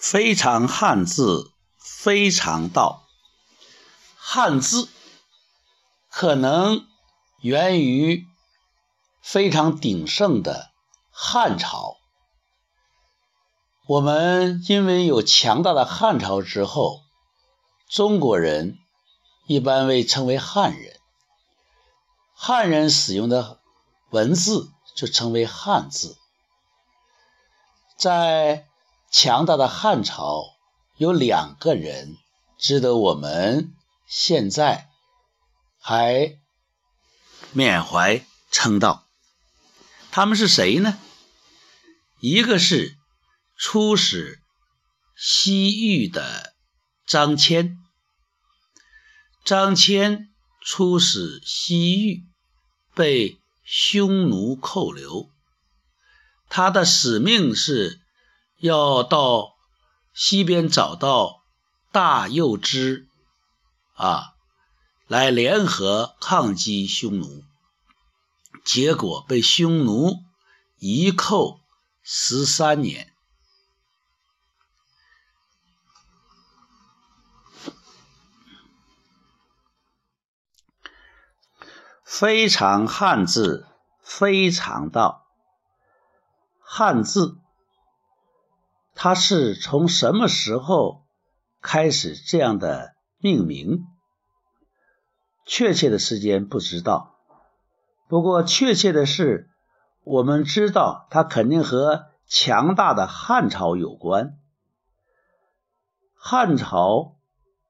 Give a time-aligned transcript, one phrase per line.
[0.00, 3.06] 非常汉字，非常道。
[4.16, 4.88] 汉字
[6.08, 6.86] 可能
[7.42, 8.26] 源于
[9.20, 10.70] 非常鼎盛的
[11.10, 11.98] 汉朝。
[13.86, 17.02] 我们因为有强大的汉朝之后，
[17.86, 18.78] 中国人
[19.46, 20.98] 一般被称为汉人。
[22.32, 23.60] 汉人使用的
[24.08, 26.16] 文字就称为汉字。
[27.98, 28.69] 在
[29.10, 30.44] 强大的汉朝，
[30.96, 32.16] 有两个人
[32.58, 33.74] 值得我们
[34.06, 34.88] 现在
[35.80, 36.38] 还
[37.52, 39.08] 缅怀称道。
[40.12, 40.98] 他们是谁呢？
[42.20, 42.96] 一个是
[43.56, 44.40] 出使
[45.16, 46.54] 西域的
[47.06, 47.76] 张骞。
[49.44, 50.28] 张骞
[50.60, 52.24] 出使西域，
[52.94, 55.28] 被匈奴扣留。
[56.48, 58.00] 他的使命是
[58.60, 59.56] 要到
[60.12, 61.42] 西边找到
[61.90, 63.08] 大右支，
[63.94, 64.34] 啊，
[65.06, 67.42] 来联合抗击匈奴。
[68.64, 70.18] 结果被匈奴
[70.78, 71.60] 一扣
[72.02, 73.14] 十三年。
[82.04, 83.66] 非常汉字，
[84.02, 85.26] 非常道。
[86.60, 87.38] 汉字，
[89.02, 91.06] 它是从什么时候
[91.62, 93.86] 开始这样的命名？
[95.46, 97.16] 确切的时间不知道。
[98.08, 99.48] 不过确切的是，
[100.04, 104.38] 我们知道它肯定和强大的汉朝有关。
[106.14, 107.16] 汉朝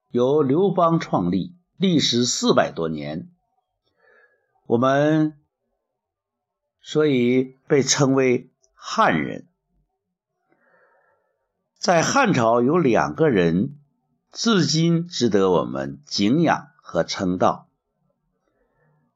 [0.09, 3.31] 由刘邦创立，历时四百多年。
[4.67, 5.39] 我们
[6.81, 9.47] 所以被称为汉人。
[11.81, 13.79] 在汉朝有两个人，
[14.31, 17.69] 至今值得我们敬仰和称道。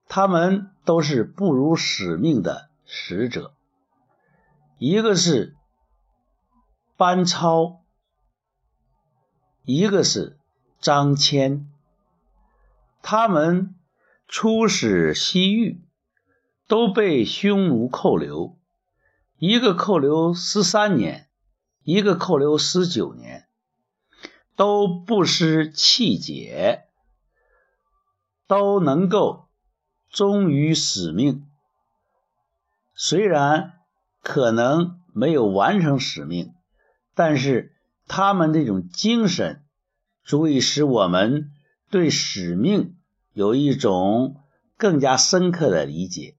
[0.08, 3.52] 他们都是不辱使命的使者。
[4.78, 5.54] 一个是
[6.96, 7.82] 班超，
[9.64, 10.38] 一个是
[10.80, 11.66] 张骞。
[13.02, 13.74] 他们。
[14.26, 15.82] 出使西域，
[16.66, 18.56] 都被匈奴扣留，
[19.36, 21.28] 一个扣留十三年，
[21.84, 23.46] 一个扣留十九年，
[24.56, 26.84] 都不失气节，
[28.48, 29.48] 都能够
[30.10, 31.46] 忠于使命。
[32.94, 33.74] 虽然
[34.22, 36.52] 可能没有完成使命，
[37.14, 37.76] 但是
[38.08, 39.62] 他们这种精神，
[40.24, 41.52] 足以使我们
[41.90, 42.96] 对使命。
[43.32, 44.36] 有一种
[44.76, 46.36] 更加深刻的理解。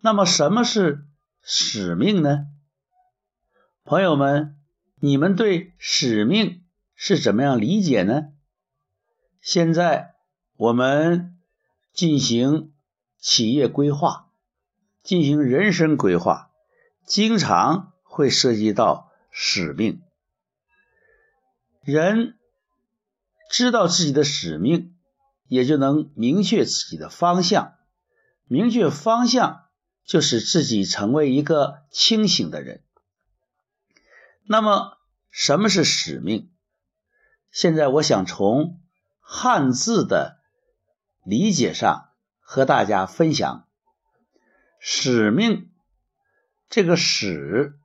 [0.00, 1.04] 那么，什么是
[1.42, 2.46] 使命呢？
[3.86, 4.56] 朋友们，
[4.96, 6.64] 你们对使命
[6.96, 8.32] 是怎么样理解呢？
[9.40, 10.16] 现在
[10.56, 11.38] 我们
[11.92, 12.72] 进行
[13.18, 14.32] 企业规划，
[15.04, 16.50] 进行人生规划，
[17.06, 20.02] 经常会涉及到使命。
[21.84, 22.36] 人
[23.48, 24.92] 知道自己的使命。
[25.48, 27.74] 也就能明确自己的方向，
[28.46, 29.66] 明确方向
[30.04, 32.82] 就使自己成为一个清醒的人。
[34.48, 34.98] 那么，
[35.30, 36.50] 什么是使命？
[37.50, 38.80] 现在我想从
[39.20, 40.38] 汉字的
[41.24, 43.66] 理解上和大家分享。
[44.78, 45.70] 使命
[46.68, 47.76] 这个“使”，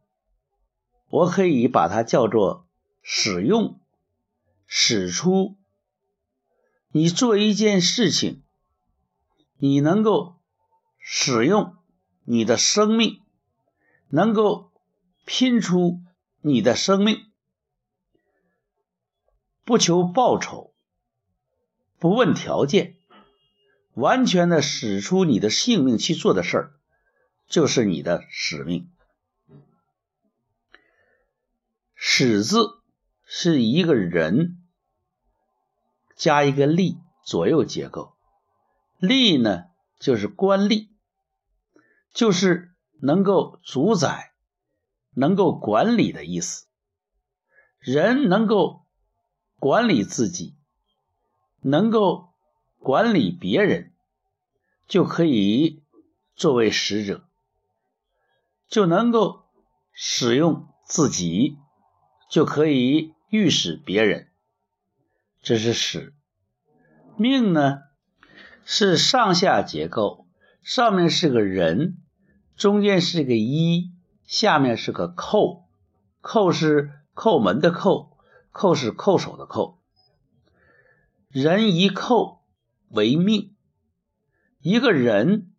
[1.10, 2.68] 我可以把它叫做
[3.02, 3.80] 使用、
[4.68, 5.58] 使出。
[6.90, 8.44] 你做一件事情，
[9.58, 10.36] 你能够
[11.00, 11.78] 使用
[12.24, 13.22] 你的生命，
[14.10, 14.72] 能够
[15.26, 16.02] 拼出
[16.42, 17.26] 你的生命，
[19.64, 20.74] 不求报酬，
[22.00, 22.98] 不问条件，
[23.94, 26.74] 完全的使出你的性命去做的事儿，
[27.48, 28.92] 就是你的使命。
[31.96, 32.82] 使字
[33.26, 34.58] 是一个人。
[36.18, 38.14] 加一个力左右结构，
[39.00, 39.64] 力呢
[40.00, 40.90] 就是官吏，
[42.14, 44.31] 就是能够主宰、
[45.14, 46.66] 能够管理的意思。
[47.80, 48.86] 人能够
[49.60, 50.56] 管理自己，
[51.62, 52.30] 能够
[52.78, 53.92] 管理别人，
[54.88, 55.84] 就可以
[56.36, 57.24] 作为使者，
[58.68, 59.46] 就能够
[59.92, 61.58] 使用自己，
[62.30, 64.30] 就可以御使别人。
[65.42, 66.14] 这是使
[67.18, 67.80] 命呢，
[68.64, 70.28] 是上下结构，
[70.62, 71.98] 上面是个人，
[72.56, 73.92] 中间是个一，
[74.26, 75.66] 下面是个扣，
[76.22, 78.10] 扣是叩门的叩，
[78.54, 79.76] 叩是叩首的叩。
[81.30, 82.40] 人一叩
[82.90, 83.56] 为命，
[84.60, 85.52] 一个人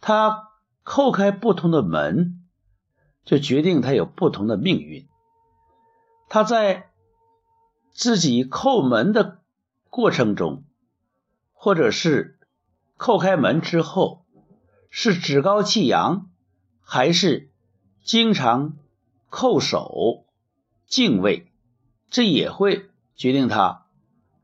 [0.00, 0.50] 他
[0.84, 2.44] 叩开不同的门，
[3.24, 5.08] 就决定他有不同的命运。
[6.28, 6.90] 他在
[7.92, 9.42] 自己叩门的
[9.90, 10.64] 过程中，
[11.52, 12.38] 或者是
[12.98, 14.24] 叩开门之后，
[14.90, 16.30] 是趾高气扬，
[16.88, 17.50] 还是
[18.02, 18.78] 经常
[19.28, 20.24] 叩首
[20.86, 21.52] 敬畏，
[22.08, 23.86] 这也会决定他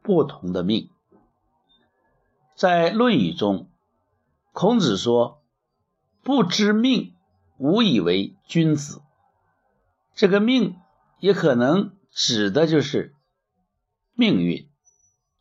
[0.03, 0.91] 不同的命。
[2.55, 3.71] 在《论语》中，
[4.53, 5.43] 孔子说
[6.23, 7.15] ：“不知命，
[7.57, 9.01] 无以为君子。”
[10.15, 10.77] 这个命。
[11.23, 13.15] 也可能指的就是
[14.15, 14.69] 命运，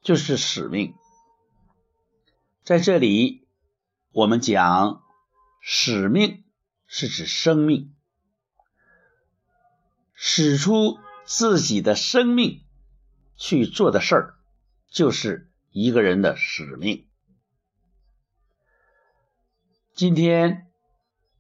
[0.04, 0.94] 就是使命。
[2.62, 3.48] 在这里，
[4.12, 5.02] 我们讲
[5.60, 6.44] 使命
[6.94, 7.96] 是指生命，
[10.14, 12.66] 使出自己的生命
[13.38, 14.36] 去做的事儿，
[14.90, 17.08] 就是一个人的使命。
[19.94, 20.68] 今天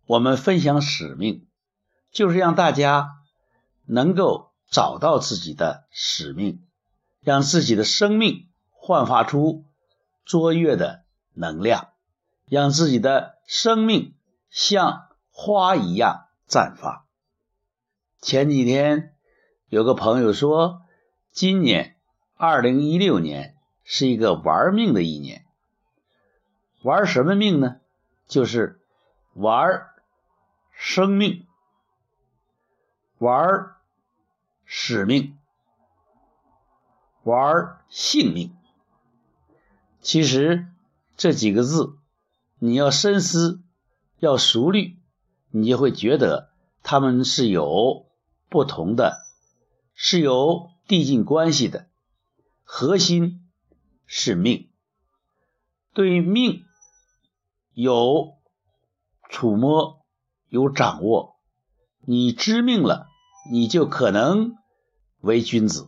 [0.06, 1.45] 我们分享使命，
[2.12, 3.18] 就是让大家。
[3.83, 6.65] 能够找到自己的使命，
[7.19, 9.65] 让自己的生命焕发出
[10.24, 11.03] 卓越的
[11.33, 11.89] 能量，
[12.48, 14.15] 让自己的生命
[14.50, 15.09] 像
[15.43, 17.03] 花一样绽放。
[18.21, 19.15] 前几天
[19.69, 20.83] 有个朋友说，
[21.31, 21.97] 今年
[22.35, 25.47] 二零一六年是一个玩命的一年，
[26.83, 27.77] 玩什么命呢？
[28.27, 28.79] 就是
[29.33, 29.88] 玩
[30.71, 31.47] 生命，
[33.17, 33.71] 玩。
[34.73, 35.38] 使命，
[37.23, 38.55] 玩性命。
[39.99, 40.67] 其实
[41.17, 41.97] 这几个字，
[42.57, 43.61] 你要深思，
[44.19, 44.97] 要熟虑，
[45.51, 46.50] 你就会觉得
[46.81, 48.07] 他们是有
[48.50, 49.18] 不同的，
[49.94, 51.88] 是有递进关系的。
[52.63, 53.48] 核心
[54.06, 54.69] 是命，
[55.94, 56.63] 对命
[57.74, 58.38] 有
[59.30, 60.06] 触摸，
[60.50, 61.36] 有掌握。
[62.06, 63.07] 你知命了，
[63.51, 64.56] 你就可能。
[65.19, 65.88] 为君子，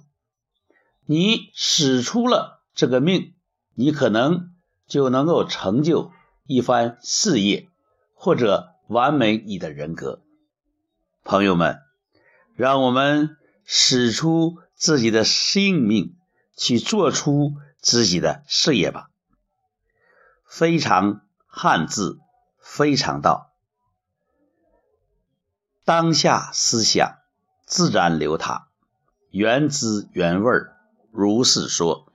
[1.08, 3.34] 你使出了这个命，
[3.74, 4.54] 你可能
[4.86, 6.12] 就能够成就
[6.46, 7.68] 一番事业，
[8.14, 10.22] 或者完美你的人格。
[11.26, 11.82] 朋友们，
[12.56, 13.36] 让我们
[13.66, 16.16] 使出自己的性命，
[16.56, 19.10] 去做出自己的事业吧。
[20.46, 22.20] 非常汉字，
[22.62, 23.52] 非常道，
[25.84, 27.18] 当下思想
[27.66, 28.68] 自然流淌。
[29.32, 30.52] 原汁原味，
[31.12, 32.13] 如是说。